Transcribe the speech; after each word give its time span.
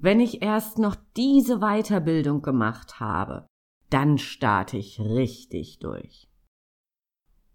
Wenn 0.00 0.20
ich 0.20 0.42
erst 0.42 0.78
noch 0.78 0.94
diese 1.16 1.58
Weiterbildung 1.58 2.40
gemacht 2.40 3.00
habe, 3.00 3.48
dann 3.90 4.16
starte 4.18 4.76
ich 4.76 5.00
richtig 5.00 5.80
durch. 5.80 6.28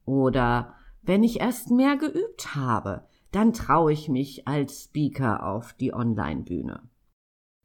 Oder 0.04 0.76
wenn 1.02 1.24
ich 1.24 1.40
erst 1.40 1.72
mehr 1.72 1.96
geübt 1.96 2.54
habe, 2.54 3.08
dann 3.32 3.54
traue 3.54 3.94
ich 3.94 4.10
mich 4.10 4.46
als 4.46 4.84
Speaker 4.84 5.48
auf 5.48 5.72
die 5.74 5.94
Online-Bühne. 5.94 6.82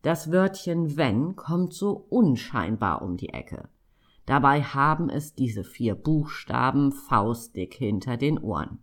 Das 0.03 0.31
Wörtchen 0.31 0.97
wenn 0.97 1.35
kommt 1.35 1.75
so 1.75 2.07
unscheinbar 2.09 3.03
um 3.03 3.17
die 3.17 3.31
Ecke. 3.31 3.69
Dabei 4.27 4.63
haben 4.63 5.11
es 5.11 5.35
diese 5.35 5.65
vier 5.65 5.97
Buchstaben 5.97 6.93
faustdick 6.93 7.75
hinter 7.75 8.17
den 8.17 8.39
Ohren. 8.39 8.79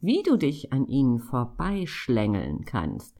Wie 0.00 0.22
du 0.22 0.38
dich 0.38 0.72
an 0.72 0.86
ihnen 0.86 1.18
vorbeischlängeln 1.18 2.64
kannst 2.64 3.19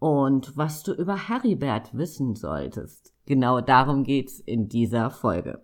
und 0.00 0.56
was 0.56 0.82
du 0.82 0.92
über 0.92 1.28
Heribert 1.28 1.96
wissen 1.96 2.34
solltest, 2.34 3.14
genau 3.26 3.60
darum 3.60 4.02
geht's 4.02 4.40
in 4.40 4.68
dieser 4.68 5.10
Folge. 5.10 5.62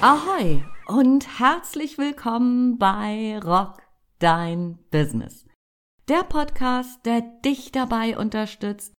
Ahoi 0.00 0.64
und 0.88 1.38
herzlich 1.38 1.96
willkommen 1.96 2.76
bei 2.78 3.38
Rock 3.38 3.82
Dein 4.18 4.78
Business. 4.90 5.46
Der 6.08 6.24
Podcast, 6.24 7.06
der 7.06 7.20
dich 7.20 7.70
dabei 7.70 8.18
unterstützt, 8.18 8.92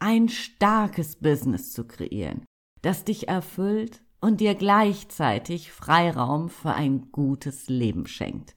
ein 0.00 0.28
starkes 0.28 1.16
Business 1.16 1.72
zu 1.72 1.86
kreieren, 1.86 2.44
das 2.82 3.04
dich 3.04 3.28
erfüllt 3.28 4.02
und 4.20 4.40
dir 4.40 4.54
gleichzeitig 4.54 5.72
Freiraum 5.72 6.48
für 6.48 6.72
ein 6.72 7.12
gutes 7.12 7.68
Leben 7.68 8.06
schenkt. 8.06 8.56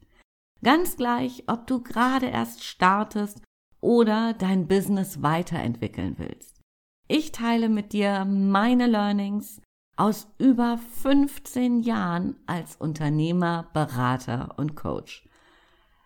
Ganz 0.64 0.96
gleich, 0.96 1.44
ob 1.48 1.68
du 1.68 1.82
gerade 1.84 2.28
erst 2.28 2.64
startest 2.64 3.42
oder 3.82 4.34
dein 4.34 4.68
Business 4.68 5.22
weiterentwickeln 5.22 6.16
willst. 6.18 6.62
Ich 7.10 7.34
teile 7.34 7.68
mit 7.68 7.92
dir 7.92 8.24
meine 8.24 8.88
Learnings, 8.88 9.62
aus 9.96 10.28
über 10.40 10.78
15 10.78 11.82
Jahren 11.82 12.36
als 12.48 12.78
Unternehmer, 12.78 13.70
Berater 13.74 14.56
und 14.58 14.76
Coach. 14.76 15.28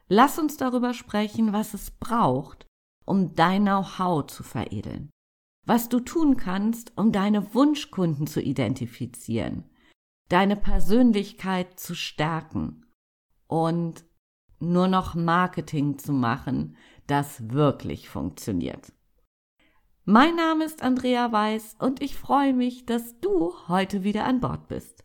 Lass 0.09 0.39
uns 0.39 0.57
darüber 0.57 0.93
sprechen, 0.93 1.53
was 1.53 1.73
es 1.73 1.91
braucht, 1.91 2.65
um 3.05 3.35
dein 3.35 3.63
Know-how 3.63 4.25
zu 4.27 4.43
veredeln. 4.43 5.09
Was 5.67 5.89
du 5.89 5.99
tun 5.99 6.37
kannst, 6.37 6.93
um 6.95 7.11
deine 7.11 7.53
Wunschkunden 7.53 8.25
zu 8.25 8.41
identifizieren, 8.41 9.65
deine 10.29 10.55
Persönlichkeit 10.55 11.77
zu 11.77 11.93
stärken 11.93 12.85
und 13.47 14.05
nur 14.59 14.87
noch 14.87 15.13
Marketing 15.13 15.99
zu 15.99 16.13
machen, 16.13 16.77
das 17.05 17.49
wirklich 17.49 18.07
funktioniert. 18.07 18.93
Mein 20.05 20.37
Name 20.37 20.63
ist 20.63 20.83
Andrea 20.83 21.33
Weiß 21.33 21.75
und 21.79 22.01
ich 22.01 22.15
freue 22.15 22.53
mich, 22.53 22.85
dass 22.85 23.19
du 23.19 23.53
heute 23.67 24.05
wieder 24.05 24.23
an 24.23 24.39
Bord 24.39 24.69
bist. 24.69 25.03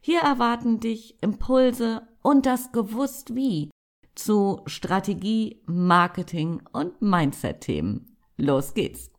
Hier 0.00 0.20
erwarten 0.20 0.78
dich 0.78 1.20
Impulse 1.24 2.06
und 2.22 2.46
das 2.46 2.70
Gewusst 2.70 3.34
wie 3.34 3.68
zu 4.14 4.62
Strategie, 4.66 5.60
Marketing 5.66 6.62
und 6.72 7.02
Mindset-Themen. 7.02 8.16
Los 8.36 8.74
geht's! 8.74 9.13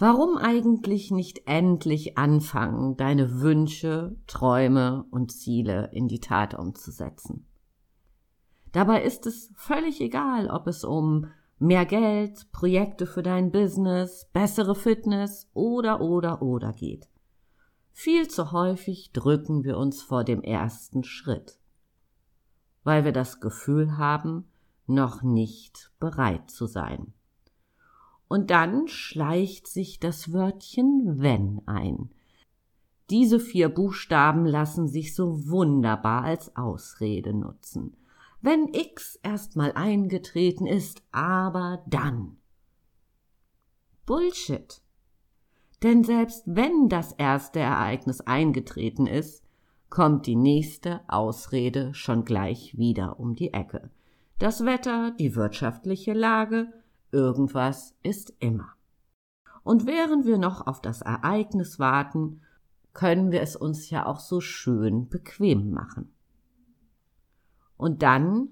Warum 0.00 0.38
eigentlich 0.38 1.10
nicht 1.10 1.42
endlich 1.46 2.16
anfangen, 2.16 2.96
deine 2.96 3.42
Wünsche, 3.42 4.16
Träume 4.26 5.04
und 5.10 5.30
Ziele 5.30 5.90
in 5.92 6.08
die 6.08 6.20
Tat 6.20 6.54
umzusetzen? 6.54 7.46
Dabei 8.72 9.02
ist 9.02 9.26
es 9.26 9.52
völlig 9.56 10.00
egal, 10.00 10.48
ob 10.48 10.68
es 10.68 10.84
um 10.84 11.26
mehr 11.58 11.84
Geld, 11.84 12.50
Projekte 12.50 13.04
für 13.04 13.22
dein 13.22 13.52
Business, 13.52 14.26
bessere 14.32 14.74
Fitness 14.74 15.50
oder 15.52 16.00
oder 16.00 16.40
oder 16.40 16.72
geht. 16.72 17.06
Viel 17.92 18.26
zu 18.26 18.52
häufig 18.52 19.12
drücken 19.12 19.64
wir 19.64 19.76
uns 19.76 20.00
vor 20.00 20.24
dem 20.24 20.40
ersten 20.40 21.04
Schritt, 21.04 21.58
weil 22.84 23.04
wir 23.04 23.12
das 23.12 23.38
Gefühl 23.38 23.98
haben, 23.98 24.48
noch 24.86 25.20
nicht 25.20 25.92
bereit 26.00 26.50
zu 26.50 26.64
sein. 26.64 27.12
Und 28.30 28.52
dann 28.52 28.86
schleicht 28.86 29.66
sich 29.66 29.98
das 29.98 30.32
Wörtchen 30.32 31.16
wenn 31.18 31.62
ein. 31.66 32.10
Diese 33.10 33.40
vier 33.40 33.68
Buchstaben 33.68 34.46
lassen 34.46 34.86
sich 34.86 35.16
so 35.16 35.48
wunderbar 35.48 36.22
als 36.22 36.54
Ausrede 36.54 37.34
nutzen. 37.34 37.96
Wenn 38.40 38.68
X 38.72 39.18
erstmal 39.24 39.72
eingetreten 39.72 40.68
ist, 40.68 41.02
aber 41.10 41.82
dann. 41.88 42.36
Bullshit. 44.06 44.80
Denn 45.82 46.04
selbst 46.04 46.44
wenn 46.46 46.88
das 46.88 47.10
erste 47.10 47.58
Ereignis 47.58 48.20
eingetreten 48.20 49.08
ist, 49.08 49.42
kommt 49.88 50.26
die 50.26 50.36
nächste 50.36 51.00
Ausrede 51.08 51.94
schon 51.94 52.24
gleich 52.24 52.78
wieder 52.78 53.18
um 53.18 53.34
die 53.34 53.52
Ecke. 53.52 53.90
Das 54.38 54.64
Wetter, 54.64 55.10
die 55.18 55.34
wirtschaftliche 55.34 56.12
Lage, 56.12 56.72
Irgendwas 57.12 57.94
ist 58.02 58.32
immer. 58.38 58.74
Und 59.62 59.86
während 59.86 60.26
wir 60.26 60.38
noch 60.38 60.66
auf 60.66 60.80
das 60.80 61.02
Ereignis 61.02 61.78
warten, 61.78 62.42
können 62.92 63.30
wir 63.30 63.42
es 63.42 63.56
uns 63.56 63.90
ja 63.90 64.06
auch 64.06 64.20
so 64.20 64.40
schön 64.40 65.08
bequem 65.08 65.70
machen. 65.70 66.12
Und 67.76 68.02
dann, 68.02 68.48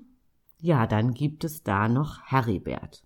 ja, 0.61 0.87
dann 0.87 1.15
gibt 1.15 1.45
es 1.45 1.63
da 1.63 1.89
noch 1.89 2.23
Heribert, 2.23 3.05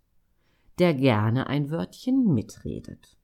der 0.78 0.94
gerne 0.94 1.46
ein 1.46 1.70
Wörtchen 1.70 2.32
mitredet. 2.32 3.16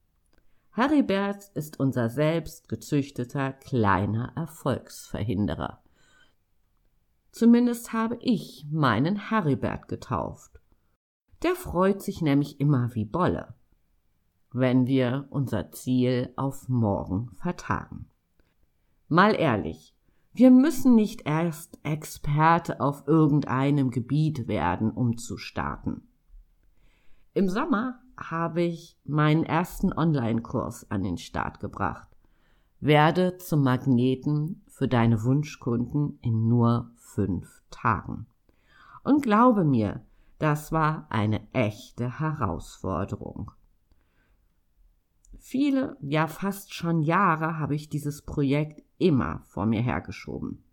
Heribert 0.71 1.49
ist 1.55 1.79
unser 1.79 2.09
selbst 2.09 2.69
gezüchteter 2.69 3.53
kleiner 3.53 4.33
Erfolgsverhinderer. 4.35 5.81
Zumindest 7.31 7.93
habe 7.93 8.17
ich 8.21 8.65
meinen 8.71 9.29
Heribert 9.29 9.87
getauft 9.87 10.58
der 11.43 11.55
freut 11.55 12.01
sich 12.01 12.21
nämlich 12.21 12.59
immer 12.59 12.93
wie 12.95 13.05
Bolle, 13.05 13.53
wenn 14.51 14.87
wir 14.87 15.27
unser 15.29 15.71
Ziel 15.71 16.33
auf 16.35 16.67
morgen 16.67 17.31
vertagen. 17.35 18.07
Mal 19.07 19.35
ehrlich, 19.35 19.95
wir 20.33 20.51
müssen 20.51 20.95
nicht 20.95 21.23
erst 21.25 21.79
Experte 21.83 22.79
auf 22.79 23.07
irgendeinem 23.07 23.89
Gebiet 23.89 24.47
werden, 24.47 24.91
um 24.91 25.17
zu 25.17 25.37
starten. 25.37 26.03
Im 27.33 27.49
Sommer 27.49 27.99
habe 28.17 28.61
ich 28.61 28.97
meinen 29.05 29.43
ersten 29.43 29.91
Online-Kurs 29.93 30.91
an 30.91 31.03
den 31.03 31.17
Start 31.17 31.59
gebracht. 31.59 32.07
Werde 32.79 33.37
zum 33.37 33.63
Magneten 33.63 34.61
für 34.67 34.87
deine 34.87 35.23
Wunschkunden 35.23 36.19
in 36.21 36.47
nur 36.47 36.91
fünf 36.95 37.61
Tagen. 37.71 38.27
Und 39.03 39.23
glaube 39.23 39.63
mir, 39.63 40.01
das 40.39 40.71
war 40.71 41.05
eine 41.09 41.41
echte 41.53 42.19
Herausforderung. 42.19 43.51
Viele, 45.37 45.97
ja 46.01 46.27
fast 46.27 46.73
schon 46.73 47.01
Jahre 47.01 47.59
habe 47.59 47.75
ich 47.75 47.89
dieses 47.89 48.21
Projekt 48.21 48.83
immer 48.97 49.41
vor 49.45 49.65
mir 49.65 49.81
hergeschoben. 49.81 50.63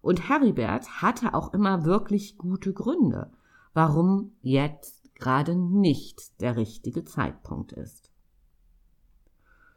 Und 0.00 0.28
Heribert 0.28 1.02
hatte 1.02 1.34
auch 1.34 1.52
immer 1.52 1.84
wirklich 1.84 2.38
gute 2.38 2.72
Gründe, 2.72 3.30
warum 3.74 4.32
jetzt 4.40 5.14
gerade 5.14 5.54
nicht 5.54 6.40
der 6.40 6.56
richtige 6.56 7.04
Zeitpunkt 7.04 7.72
ist. 7.72 8.10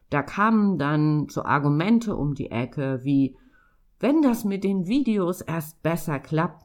Da 0.09 0.21
kamen 0.21 0.77
dann 0.77 1.27
so 1.29 1.43
Argumente 1.43 2.15
um 2.15 2.35
die 2.35 2.51
Ecke 2.51 3.01
wie, 3.03 3.35
wenn 3.99 4.21
das 4.21 4.45
mit 4.45 4.63
den 4.63 4.87
Videos 4.87 5.41
erst 5.41 5.81
besser 5.81 6.19
klappt, 6.19 6.62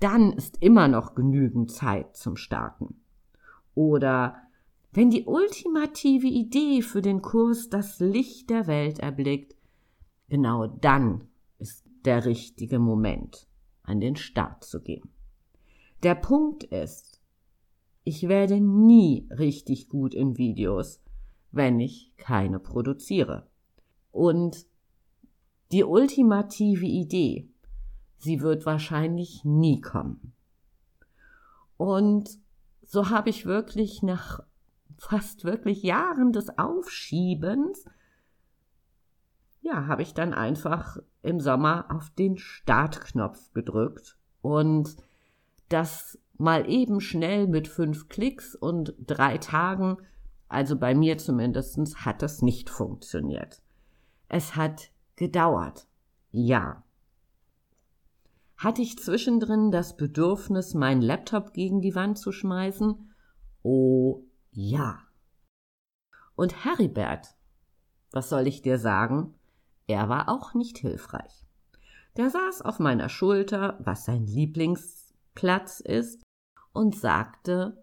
dann 0.00 0.32
ist 0.32 0.62
immer 0.62 0.88
noch 0.88 1.14
genügend 1.14 1.70
Zeit 1.70 2.16
zum 2.16 2.36
Starten. 2.36 3.00
Oder 3.74 4.36
wenn 4.92 5.10
die 5.10 5.24
ultimative 5.24 6.26
Idee 6.26 6.82
für 6.82 7.02
den 7.02 7.22
Kurs 7.22 7.68
das 7.68 8.00
Licht 8.00 8.50
der 8.50 8.66
Welt 8.66 8.98
erblickt, 8.98 9.54
genau 10.28 10.66
dann 10.66 11.28
ist 11.58 11.84
der 12.04 12.24
richtige 12.24 12.78
Moment, 12.78 13.46
an 13.82 14.00
den 14.00 14.16
Start 14.16 14.64
zu 14.64 14.80
gehen. 14.82 15.08
Der 16.02 16.14
Punkt 16.14 16.64
ist, 16.64 17.20
ich 18.04 18.26
werde 18.26 18.58
nie 18.60 19.28
richtig 19.30 19.88
gut 19.88 20.14
in 20.14 20.38
Videos, 20.38 21.02
wenn 21.52 21.78
ich 21.78 22.12
keine 22.16 22.58
produziere. 22.58 23.46
Und 24.10 24.66
die 25.72 25.84
ultimative 25.84 26.86
Idee, 26.86 27.49
sie 28.20 28.40
wird 28.40 28.66
wahrscheinlich 28.66 29.44
nie 29.44 29.80
kommen. 29.80 30.32
Und 31.76 32.38
so 32.82 33.10
habe 33.10 33.30
ich 33.30 33.46
wirklich 33.46 34.02
nach 34.02 34.40
fast 34.98 35.44
wirklich 35.44 35.82
Jahren 35.82 36.32
des 36.32 36.58
Aufschiebens, 36.58 37.84
ja, 39.62 39.86
habe 39.86 40.02
ich 40.02 40.14
dann 40.14 40.34
einfach 40.34 40.98
im 41.22 41.40
Sommer 41.40 41.86
auf 41.90 42.10
den 42.10 42.36
Startknopf 42.36 43.52
gedrückt 43.52 44.16
und 44.42 44.96
das 45.68 46.18
mal 46.36 46.68
eben 46.68 47.00
schnell 47.00 47.46
mit 47.46 47.68
fünf 47.68 48.08
Klicks 48.08 48.54
und 48.54 48.94
drei 48.98 49.38
Tagen, 49.38 49.98
also 50.48 50.76
bei 50.76 50.94
mir 50.94 51.18
zumindest, 51.18 51.78
hat 52.04 52.22
das 52.22 52.42
nicht 52.42 52.70
funktioniert. 52.70 53.62
Es 54.28 54.56
hat 54.56 54.90
gedauert. 55.16 55.86
Ja. 56.30 56.82
Hatte 58.60 58.82
ich 58.82 58.98
zwischendrin 58.98 59.70
das 59.70 59.96
Bedürfnis, 59.96 60.74
meinen 60.74 61.00
Laptop 61.00 61.54
gegen 61.54 61.80
die 61.80 61.94
Wand 61.94 62.18
zu 62.18 62.30
schmeißen? 62.30 63.10
Oh 63.62 64.22
ja. 64.50 64.98
Und 66.34 66.62
Heribert, 66.62 67.34
was 68.12 68.28
soll 68.28 68.46
ich 68.46 68.60
dir 68.60 68.78
sagen? 68.78 69.34
Er 69.86 70.10
war 70.10 70.28
auch 70.28 70.52
nicht 70.52 70.76
hilfreich. 70.76 71.46
Der 72.18 72.28
saß 72.28 72.60
auf 72.60 72.78
meiner 72.78 73.08
Schulter, 73.08 73.78
was 73.80 74.04
sein 74.04 74.26
Lieblingsplatz 74.26 75.80
ist, 75.80 76.22
und 76.74 76.94
sagte 76.94 77.82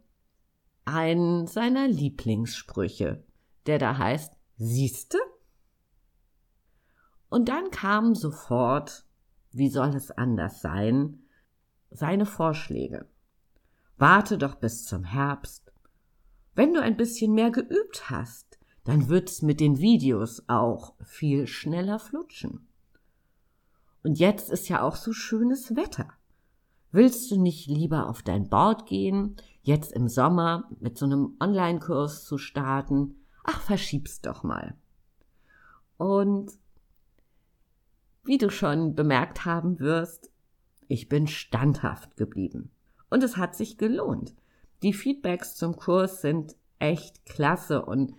einen 0.85 1.47
seiner 1.47 1.87
Lieblingssprüche, 1.87 3.23
der 3.65 3.79
da 3.79 3.97
heißt, 3.97 4.31
siehste? 4.57 5.17
Und 7.29 7.49
dann 7.49 7.71
kam 7.71 8.13
sofort, 8.13 9.06
wie 9.57 9.69
soll 9.69 9.95
es 9.95 10.11
anders 10.11 10.61
sein, 10.61 11.19
seine 11.89 12.25
Vorschläge. 12.25 13.07
Warte 13.97 14.37
doch 14.37 14.55
bis 14.55 14.85
zum 14.85 15.03
Herbst. 15.03 15.71
Wenn 16.53 16.73
du 16.73 16.81
ein 16.81 16.97
bisschen 16.97 17.33
mehr 17.33 17.51
geübt 17.51 18.09
hast, 18.09 18.59
dann 18.83 19.09
wird's 19.09 19.41
mit 19.41 19.59
den 19.59 19.79
Videos 19.79 20.43
auch 20.47 20.93
viel 21.03 21.47
schneller 21.47 21.99
flutschen. 21.99 22.67
Und 24.03 24.19
jetzt 24.19 24.49
ist 24.49 24.69
ja 24.69 24.81
auch 24.81 24.95
so 24.95 25.11
schönes 25.11 25.75
Wetter. 25.75 26.07
Willst 26.91 27.29
du 27.29 27.39
nicht 27.39 27.67
lieber 27.67 28.07
auf 28.07 28.23
dein 28.23 28.49
Board 28.49 28.85
gehen, 28.85 29.35
jetzt 29.61 29.91
im 29.91 30.07
Sommer 30.07 30.69
mit 30.79 30.97
so 30.97 31.05
einem 31.05 31.35
Online-Kurs 31.39 32.23
zu 32.23 32.37
starten? 32.37 33.15
Ach, 33.43 33.59
verschieb's 33.61 34.21
doch 34.21 34.43
mal. 34.43 34.75
Und 35.97 36.51
wie 38.27 38.37
du 38.37 38.49
schon 38.49 38.95
bemerkt 38.95 39.45
haben 39.45 39.79
wirst, 39.79 40.31
ich 40.87 41.09
bin 41.09 41.27
standhaft 41.27 42.17
geblieben. 42.17 42.71
Und 43.09 43.23
es 43.23 43.37
hat 43.37 43.55
sich 43.55 43.77
gelohnt. 43.77 44.35
Die 44.83 44.93
Feedbacks 44.93 45.55
zum 45.55 45.75
Kurs 45.75 46.21
sind 46.21 46.55
echt 46.79 47.25
klasse 47.25 47.83
und 47.83 48.13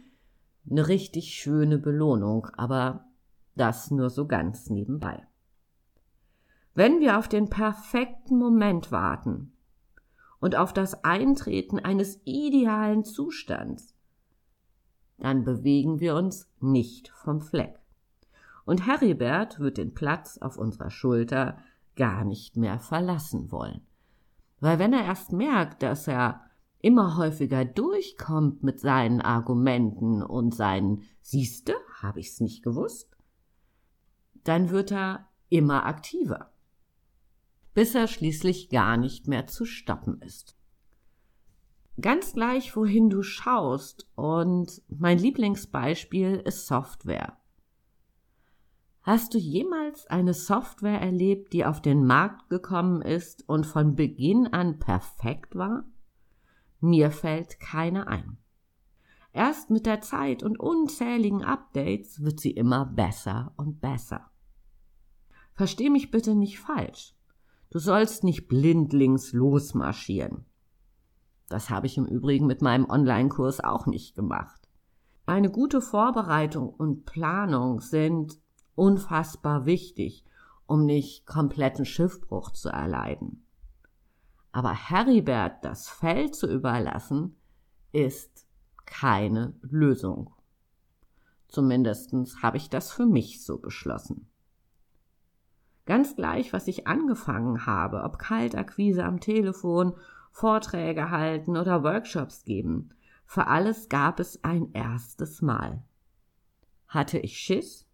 eine 0.68 0.88
richtig 0.88 1.34
schöne 1.34 1.78
Belohnung, 1.78 2.46
aber 2.56 3.06
das 3.54 3.90
nur 3.90 4.10
so 4.10 4.26
ganz 4.26 4.70
nebenbei. 4.70 5.26
Wenn 6.74 7.00
wir 7.00 7.18
auf 7.18 7.28
den 7.28 7.48
perfekten 7.48 8.38
Moment 8.38 8.92
warten 8.92 9.52
und 10.40 10.56
auf 10.56 10.72
das 10.72 11.04
Eintreten 11.04 11.78
eines 11.78 12.20
idealen 12.24 13.04
Zustands, 13.04 13.94
dann 15.18 15.44
bewegen 15.44 16.00
wir 16.00 16.14
uns 16.14 16.48
nicht 16.60 17.08
vom 17.08 17.40
Fleck 17.40 17.80
und 18.68 18.86
Heribert 18.86 19.60
wird 19.60 19.78
den 19.78 19.94
Platz 19.94 20.36
auf 20.36 20.58
unserer 20.58 20.90
Schulter 20.90 21.56
gar 21.96 22.22
nicht 22.22 22.58
mehr 22.58 22.78
verlassen 22.78 23.50
wollen. 23.50 23.80
Weil 24.60 24.78
wenn 24.78 24.92
er 24.92 25.06
erst 25.06 25.32
merkt, 25.32 25.82
dass 25.82 26.06
er 26.06 26.42
immer 26.80 27.16
häufiger 27.16 27.64
durchkommt 27.64 28.62
mit 28.62 28.78
seinen 28.78 29.22
Argumenten 29.22 30.22
und 30.22 30.54
seinen 30.54 31.04
Siehste, 31.22 31.76
habe 32.02 32.20
ich's 32.20 32.40
nicht 32.40 32.62
gewusst, 32.62 33.16
dann 34.44 34.68
wird 34.68 34.92
er 34.92 35.30
immer 35.48 35.86
aktiver, 35.86 36.52
bis 37.72 37.94
er 37.94 38.06
schließlich 38.06 38.68
gar 38.68 38.98
nicht 38.98 39.28
mehr 39.28 39.46
zu 39.46 39.64
stoppen 39.64 40.20
ist. 40.20 40.58
Ganz 42.02 42.34
gleich, 42.34 42.76
wohin 42.76 43.08
du 43.08 43.22
schaust, 43.22 44.06
und 44.14 44.82
mein 44.88 45.16
Lieblingsbeispiel 45.16 46.42
ist 46.44 46.66
Software. 46.66 47.38
Hast 49.08 49.32
du 49.32 49.38
jemals 49.38 50.06
eine 50.08 50.34
Software 50.34 51.00
erlebt, 51.00 51.54
die 51.54 51.64
auf 51.64 51.80
den 51.80 52.04
Markt 52.04 52.50
gekommen 52.50 53.00
ist 53.00 53.48
und 53.48 53.64
von 53.64 53.96
Beginn 53.96 54.48
an 54.48 54.80
perfekt 54.80 55.56
war? 55.56 55.84
Mir 56.80 57.10
fällt 57.10 57.58
keine 57.58 58.06
ein. 58.06 58.36
Erst 59.32 59.70
mit 59.70 59.86
der 59.86 60.02
Zeit 60.02 60.42
und 60.42 60.60
unzähligen 60.60 61.42
Updates 61.42 62.22
wird 62.22 62.38
sie 62.38 62.50
immer 62.50 62.84
besser 62.84 63.54
und 63.56 63.80
besser. 63.80 64.30
Versteh 65.54 65.88
mich 65.88 66.10
bitte 66.10 66.34
nicht 66.34 66.58
falsch. 66.60 67.14
Du 67.70 67.78
sollst 67.78 68.24
nicht 68.24 68.46
blindlings 68.46 69.32
losmarschieren. 69.32 70.44
Das 71.48 71.70
habe 71.70 71.86
ich 71.86 71.96
im 71.96 72.04
Übrigen 72.04 72.46
mit 72.46 72.60
meinem 72.60 72.84
Online-Kurs 72.84 73.60
auch 73.60 73.86
nicht 73.86 74.14
gemacht. 74.14 74.68
Eine 75.24 75.50
gute 75.50 75.80
Vorbereitung 75.80 76.68
und 76.68 77.06
Planung 77.06 77.80
sind 77.80 78.38
unfassbar 78.78 79.66
wichtig, 79.66 80.24
um 80.66 80.84
nicht 80.84 81.26
kompletten 81.26 81.84
Schiffbruch 81.84 82.50
zu 82.50 82.68
erleiden. 82.68 83.44
Aber 84.52 84.72
Heribert 84.72 85.64
das 85.64 85.88
Feld 85.88 86.34
zu 86.34 86.46
überlassen, 86.46 87.36
ist 87.92 88.46
keine 88.86 89.54
Lösung. 89.62 90.32
Zumindestens 91.48 92.42
habe 92.42 92.58
ich 92.58 92.70
das 92.70 92.92
für 92.92 93.06
mich 93.06 93.44
so 93.44 93.58
beschlossen. 93.58 94.28
Ganz 95.86 96.16
gleich, 96.16 96.52
was 96.52 96.68
ich 96.68 96.86
angefangen 96.86 97.64
habe, 97.64 98.02
ob 98.02 98.18
Kaltakquise 98.18 99.04
am 99.04 99.20
Telefon, 99.20 99.94
Vorträge 100.30 101.10
halten 101.10 101.56
oder 101.56 101.82
Workshops 101.82 102.44
geben, 102.44 102.90
für 103.24 103.46
alles 103.46 103.88
gab 103.88 104.20
es 104.20 104.44
ein 104.44 104.72
erstes 104.72 105.42
Mal. 105.42 105.82
Hatte 106.86 107.18
ich 107.18 107.38
Schiss? 107.38 107.87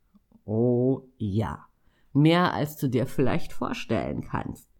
Oh 0.45 1.09
ja, 1.17 1.67
mehr 2.13 2.53
als 2.55 2.77
du 2.77 2.89
dir 2.89 3.07
vielleicht 3.07 3.53
vorstellen 3.53 4.23
kannst. 4.23 4.71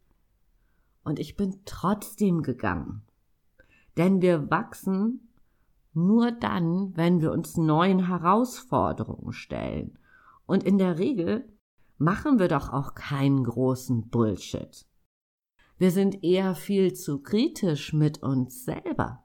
Und 1.03 1.19
ich 1.19 1.37
bin 1.37 1.63
trotzdem 1.65 2.43
gegangen. 2.43 3.03
Denn 3.97 4.23
wir 4.23 4.51
wachsen 4.51 5.33
nur 5.93 6.33
dann, 6.33 6.97
wenn 6.97 7.21
wir 7.21 7.31
uns 7.31 7.57
neuen 7.57 8.07
Herausforderungen 8.07 9.33
stellen. 9.33 9.99
Und 10.47 10.65
in 10.65 10.79
der 10.79 10.99
Regel 10.99 11.49
machen 11.99 12.39
wir 12.39 12.49
doch 12.49 12.73
auch 12.73 12.95
keinen 12.95 13.45
großen 13.45 14.09
Bullshit. 14.09 14.87
Wir 15.79 15.91
sind 15.91 16.23
eher 16.23 16.55
viel 16.55 16.93
zu 16.93 17.23
kritisch 17.23 17.93
mit 17.93 18.23
uns 18.23 18.65
selber. 18.65 19.25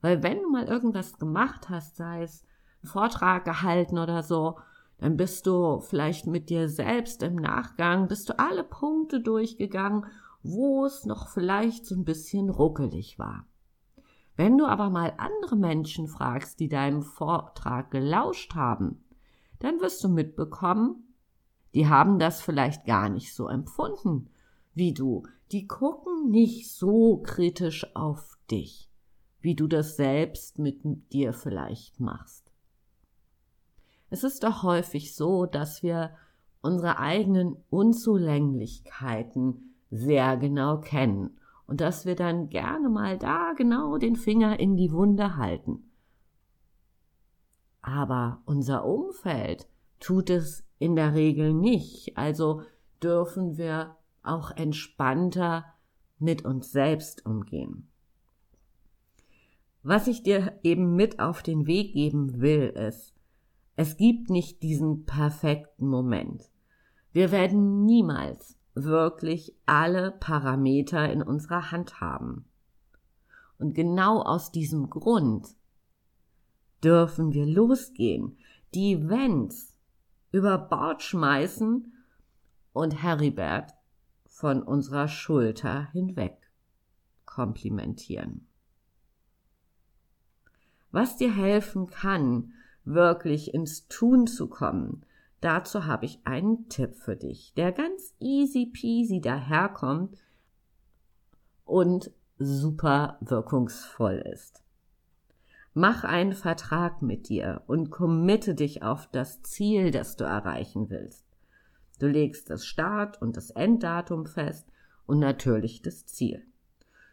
Weil 0.00 0.22
wenn 0.22 0.42
du 0.42 0.50
mal 0.50 0.66
irgendwas 0.66 1.18
gemacht 1.18 1.68
hast, 1.68 1.96
sei 1.96 2.22
es 2.22 2.44
einen 2.82 2.90
Vortrag 2.90 3.44
gehalten 3.44 3.98
oder 3.98 4.22
so, 4.22 4.58
dann 4.98 5.16
bist 5.16 5.46
du 5.46 5.80
vielleicht 5.80 6.26
mit 6.26 6.50
dir 6.50 6.68
selbst 6.68 7.22
im 7.22 7.36
Nachgang, 7.36 8.08
bist 8.08 8.28
du 8.28 8.38
alle 8.38 8.64
Punkte 8.64 9.20
durchgegangen, 9.20 10.06
wo 10.42 10.84
es 10.84 11.04
noch 11.04 11.28
vielleicht 11.28 11.86
so 11.86 11.94
ein 11.94 12.04
bisschen 12.04 12.50
ruckelig 12.50 13.18
war. 13.18 13.46
Wenn 14.36 14.58
du 14.58 14.66
aber 14.66 14.90
mal 14.90 15.14
andere 15.16 15.56
Menschen 15.56 16.08
fragst, 16.08 16.60
die 16.60 16.68
deinem 16.68 17.02
Vortrag 17.02 17.90
gelauscht 17.90 18.54
haben, 18.54 19.04
dann 19.60 19.80
wirst 19.80 20.02
du 20.04 20.08
mitbekommen, 20.08 21.14
die 21.74 21.88
haben 21.88 22.18
das 22.18 22.40
vielleicht 22.40 22.84
gar 22.84 23.08
nicht 23.08 23.34
so 23.34 23.48
empfunden 23.48 24.28
wie 24.74 24.92
du. 24.92 25.24
Die 25.52 25.66
gucken 25.66 26.30
nicht 26.30 26.70
so 26.70 27.18
kritisch 27.18 27.94
auf 27.94 28.38
dich, 28.50 28.90
wie 29.40 29.54
du 29.54 29.66
das 29.66 29.96
selbst 29.96 30.58
mit 30.58 30.82
dir 31.12 31.32
vielleicht 31.32 32.00
machst. 32.00 32.43
Es 34.14 34.22
ist 34.22 34.44
doch 34.44 34.62
häufig 34.62 35.16
so, 35.16 35.44
dass 35.44 35.82
wir 35.82 36.12
unsere 36.62 37.00
eigenen 37.00 37.56
Unzulänglichkeiten 37.68 39.74
sehr 39.90 40.36
genau 40.36 40.78
kennen 40.78 41.36
und 41.66 41.80
dass 41.80 42.06
wir 42.06 42.14
dann 42.14 42.48
gerne 42.48 42.88
mal 42.88 43.18
da 43.18 43.54
genau 43.56 43.98
den 43.98 44.14
Finger 44.14 44.60
in 44.60 44.76
die 44.76 44.92
Wunde 44.92 45.36
halten. 45.36 45.90
Aber 47.82 48.40
unser 48.44 48.84
Umfeld 48.84 49.66
tut 49.98 50.30
es 50.30 50.64
in 50.78 50.94
der 50.94 51.14
Regel 51.14 51.52
nicht, 51.52 52.16
also 52.16 52.62
dürfen 53.02 53.56
wir 53.56 53.96
auch 54.22 54.52
entspannter 54.52 55.64
mit 56.20 56.44
uns 56.44 56.70
selbst 56.70 57.26
umgehen. 57.26 57.88
Was 59.82 60.06
ich 60.06 60.22
dir 60.22 60.56
eben 60.62 60.94
mit 60.94 61.18
auf 61.18 61.42
den 61.42 61.66
Weg 61.66 61.94
geben 61.94 62.40
will, 62.40 62.68
ist, 62.68 63.13
es 63.76 63.96
gibt 63.96 64.30
nicht 64.30 64.62
diesen 64.62 65.04
perfekten 65.04 65.86
Moment. 65.88 66.50
Wir 67.12 67.32
werden 67.32 67.84
niemals 67.84 68.56
wirklich 68.74 69.54
alle 69.66 70.12
Parameter 70.12 71.10
in 71.12 71.22
unserer 71.22 71.70
Hand 71.70 72.00
haben. 72.00 72.44
Und 73.58 73.74
genau 73.74 74.20
aus 74.20 74.52
diesem 74.52 74.90
Grund 74.90 75.48
dürfen 76.82 77.32
wir 77.32 77.46
losgehen, 77.46 78.36
die 78.74 78.94
Events 78.94 79.76
über 80.32 80.58
Bord 80.58 81.02
schmeißen 81.02 81.92
und 82.72 83.02
Heribert 83.02 83.72
von 84.26 84.62
unserer 84.62 85.06
Schulter 85.08 85.90
hinweg 85.92 86.36
komplimentieren. 87.24 88.48
Was 90.90 91.16
dir 91.16 91.34
helfen 91.34 91.86
kann, 91.86 92.52
wirklich 92.84 93.54
ins 93.54 93.88
Tun 93.88 94.26
zu 94.26 94.48
kommen, 94.48 95.04
dazu 95.40 95.86
habe 95.86 96.06
ich 96.06 96.20
einen 96.24 96.68
Tipp 96.68 96.94
für 96.94 97.16
dich, 97.16 97.54
der 97.54 97.72
ganz 97.72 98.14
easy 98.20 98.66
peasy 98.66 99.20
daherkommt 99.20 100.18
und 101.64 102.10
super 102.38 103.18
wirkungsvoll 103.20 104.22
ist. 104.32 104.62
Mach 105.72 106.04
einen 106.04 106.34
Vertrag 106.34 107.02
mit 107.02 107.28
dir 107.28 107.62
und 107.66 107.90
committe 107.90 108.54
dich 108.54 108.82
auf 108.82 109.08
das 109.10 109.42
Ziel, 109.42 109.90
das 109.90 110.16
du 110.16 110.24
erreichen 110.24 110.88
willst. 110.88 111.24
Du 111.98 112.06
legst 112.06 112.50
das 112.50 112.64
Start- 112.64 113.20
und 113.20 113.36
das 113.36 113.50
Enddatum 113.50 114.26
fest 114.26 114.68
und 115.06 115.18
natürlich 115.18 115.82
das 115.82 116.06
Ziel. 116.06 116.44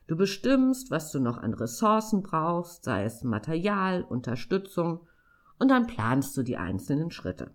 Du 0.08 0.16
bestimmst, 0.16 0.92
was 0.92 1.12
du 1.12 1.20
noch 1.20 1.38
an 1.38 1.54
Ressourcen 1.54 2.22
brauchst, 2.22 2.84
sei 2.84 3.06
es 3.06 3.24
Material, 3.24 4.04
Unterstützung, 4.04 5.08
und 5.62 5.68
dann 5.68 5.86
planst 5.86 6.36
du 6.36 6.42
die 6.42 6.58
einzelnen 6.58 7.12
Schritte. 7.12 7.52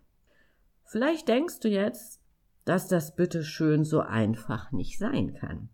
Vielleicht 0.84 1.26
denkst 1.26 1.58
du 1.58 1.68
jetzt, 1.68 2.20
dass 2.64 2.86
das 2.86 3.16
bitteschön 3.16 3.84
so 3.84 3.98
einfach 3.98 4.70
nicht 4.70 4.96
sein 4.96 5.34
kann. 5.34 5.70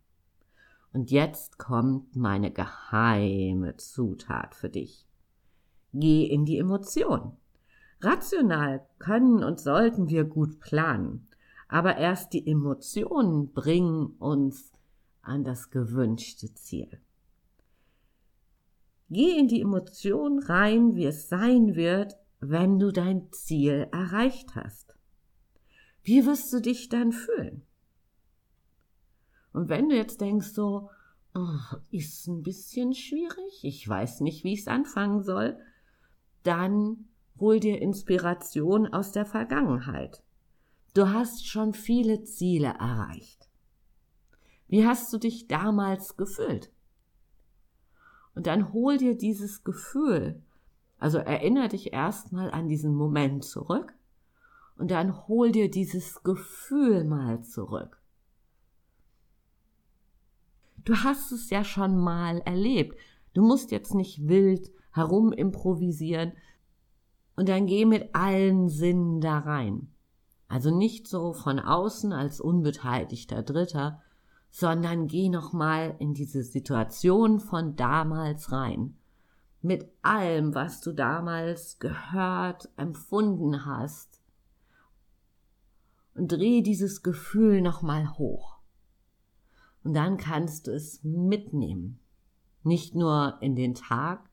Und 0.95 1.11
jetzt 1.11 1.59
kommt 1.59 2.17
meine 2.17 2.51
geheime 2.51 3.77
Zutat 3.77 4.55
für 4.55 4.71
dich. 4.71 5.07
Geh 5.93 6.25
in 6.25 6.47
die 6.47 6.57
Emotion. 6.57 7.37
Rational 8.01 8.87
können 8.99 9.45
und 9.45 9.61
sollten 9.61 10.09
wir 10.09 10.25
gut 10.25 10.59
planen, 10.59 11.29
aber 11.69 11.99
erst 11.99 12.33
die 12.33 12.51
Emotionen 12.51 13.53
bringen 13.53 14.07
uns 14.19 14.73
an 15.21 15.45
das 15.45 15.69
gewünschte 15.69 16.55
Ziel. 16.55 16.99
Geh 19.11 19.39
in 19.39 19.49
die 19.49 19.61
Emotion 19.61 20.39
rein, 20.39 20.95
wie 20.95 21.05
es 21.05 21.29
sein 21.29 21.75
wird, 21.75 22.17
wenn 22.45 22.81
du 22.81 22.91
dein 22.91 23.31
Ziel 23.31 23.87
erreicht 23.93 24.57
hast. 24.57 24.97
Wie 26.03 26.27
wirst 26.27 26.53
du 26.53 26.61
dich 26.61 26.89
dann 26.89 27.13
fühlen? 27.13 27.63
Und 29.53 29.69
wenn 29.69 29.89
du 29.89 29.97
jetzt 29.97 30.21
denkst 30.21 30.49
so, 30.49 30.91
oh, 31.37 31.77
ist 31.93 32.27
ein 32.27 32.43
bisschen 32.43 32.95
schwierig, 32.95 33.61
ich 33.63 33.89
weiß 33.89 34.23
nicht, 34.23 34.43
wie 34.43 34.55
ich 34.55 34.63
es 34.63 34.67
anfangen 34.67 35.23
soll, 35.23 35.57
dann 36.43 37.05
hol 37.39 37.61
dir 37.61 37.81
Inspiration 37.81 38.93
aus 38.93 39.13
der 39.13 39.25
Vergangenheit. 39.25 40.21
Du 40.95 41.11
hast 41.11 41.47
schon 41.47 41.75
viele 41.75 42.25
Ziele 42.25 42.75
erreicht. 42.81 43.49
Wie 44.67 44.85
hast 44.85 45.13
du 45.13 45.19
dich 45.19 45.47
damals 45.47 46.17
gefühlt? 46.17 46.73
Und 48.35 48.49
dann 48.49 48.73
hol 48.73 48.97
dir 48.97 49.17
dieses 49.17 49.63
Gefühl, 49.63 50.43
also 51.03 51.19
erinnere 51.19 51.67
dich 51.67 51.93
erstmal 51.93 52.53
an 52.53 52.69
diesen 52.69 52.95
Moment 52.95 53.45
zurück 53.45 53.93
und 54.77 54.93
dann 54.93 55.27
hol 55.27 55.51
dir 55.51 55.69
dieses 55.69 56.23
Gefühl 56.23 57.03
mal 57.03 57.43
zurück. 57.43 58.01
Du 60.85 60.95
hast 60.95 61.33
es 61.33 61.51
ja 61.51 61.65
schon 61.65 61.99
mal 61.99 62.39
erlebt. 62.43 62.97
Du 63.35 63.43
musst 63.43 63.73
jetzt 63.73 63.97
nicht 63.97 64.29
wild 64.29 64.71
herum 64.93 65.33
improvisieren 65.33 66.35
und 67.35 67.49
dann 67.49 67.67
geh 67.67 67.85
mit 67.85 68.15
allen 68.15 68.69
Sinnen 68.69 69.21
da 69.21 69.41
rein. 69.41 69.89
Also 70.47 70.71
nicht 70.71 71.09
so 71.09 71.33
von 71.33 71.59
außen 71.59 72.13
als 72.13 72.41
unbeteiligter 72.41 73.43
Dritter, 73.43 74.01
sondern 74.53 75.09
geh 75.09 75.31
nochmal 75.31 75.97
in 75.99 76.15
diese 76.15 76.45
Situation 76.45 77.41
von 77.41 77.75
damals 77.75 78.53
rein. 78.53 78.97
Mit 79.63 79.89
allem, 80.03 80.55
was 80.55 80.81
du 80.81 80.93
damals 80.93 81.79
gehört, 81.79 82.69
empfunden 82.77 83.65
hast. 83.65 84.21
Und 86.15 86.33
dreh 86.33 86.61
dieses 86.61 87.03
Gefühl 87.03 87.63
nochmal 87.63 88.19
hoch. 88.19 88.59
Und 89.85 89.95
dann 89.95 90.17
kannst 90.17 90.67
du 90.67 90.73
es 90.73 91.03
mitnehmen. 91.05 92.01
Nicht 92.65 92.95
nur 92.95 93.39
in 93.41 93.57
den 93.57 93.75
Tag, 93.75 94.29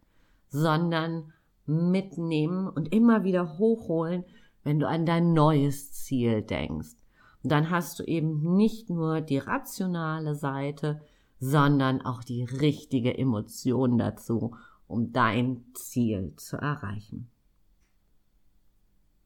sondern 0.49 1.31
mitnehmen 1.65 2.67
und 2.67 2.91
immer 2.93 3.23
wieder 3.23 3.57
hochholen, 3.57 4.25
wenn 4.63 4.79
du 4.79 4.87
an 4.87 5.05
dein 5.05 5.33
neues 5.33 5.91
Ziel 5.93 6.41
denkst. 6.41 6.95
Und 7.43 7.51
dann 7.51 7.69
hast 7.69 7.99
du 7.99 8.03
eben 8.03 8.55
nicht 8.55 8.89
nur 8.89 9.21
die 9.21 9.37
rationale 9.37 10.35
Seite, 10.35 11.01
sondern 11.39 12.01
auch 12.01 12.23
die 12.23 12.43
richtige 12.43 13.17
Emotion 13.17 13.97
dazu, 13.97 14.55
um 14.89 15.13
dein 15.13 15.63
Ziel 15.73 16.33
zu 16.35 16.57
erreichen. 16.57 17.29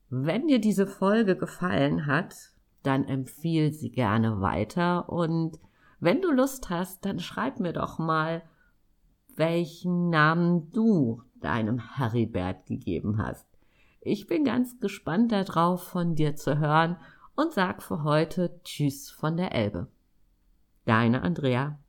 Wenn 0.10 0.48
dir 0.48 0.60
diese 0.60 0.86
Folge 0.86 1.36
gefallen 1.36 2.06
hat, 2.06 2.36
dann 2.84 3.06
empfiehl 3.06 3.72
sie 3.72 3.90
gerne 3.90 4.42
weiter 4.42 5.10
und 5.10 5.58
wenn 6.00 6.22
du 6.22 6.32
Lust 6.32 6.70
hast, 6.70 7.06
dann 7.06 7.20
schreib 7.20 7.60
mir 7.60 7.72
doch 7.72 7.98
mal, 7.98 8.44
welchen 9.36 10.10
Namen 10.10 10.70
du 10.72 11.24
deinem 11.36 11.80
Heribert 11.96 12.66
gegeben 12.66 13.18
hast. 13.18 13.48
Ich 14.02 14.28
bin 14.28 14.44
ganz 14.44 14.80
gespannt 14.80 15.32
darauf, 15.32 15.82
von 15.84 16.14
dir 16.14 16.36
zu 16.36 16.60
hören 16.60 16.98
und 17.36 17.54
sag 17.54 17.82
für 17.82 18.04
heute 18.04 18.60
Tschüss 18.66 19.10
von 19.10 19.38
der 19.38 19.56
Elbe. 19.56 19.88
Deine 20.86 21.22
Andrea. 21.22 21.80